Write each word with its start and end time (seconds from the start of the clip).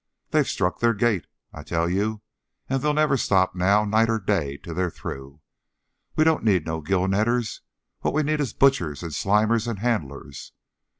They've 0.31 0.47
struck 0.47 0.79
their 0.79 0.95
gait 0.95 1.27
I 1.53 1.61
tell 1.61 1.87
you, 1.87 2.23
and 2.67 2.81
they'll 2.81 2.91
never 2.91 3.17
stop 3.17 3.53
now 3.53 3.85
night 3.85 4.09
or 4.09 4.17
day 4.19 4.57
till 4.57 4.73
they're 4.73 4.89
through. 4.89 5.41
We 6.15 6.23
don't 6.23 6.43
need 6.43 6.65
no 6.65 6.81
gill 6.81 7.07
netters; 7.07 7.61
what 7.99 8.15
we 8.15 8.23
need 8.23 8.39
is 8.41 8.51
butchers 8.51 9.03
and 9.03 9.11
slimers 9.13 9.67
and 9.67 9.77
handlers. 9.77 10.53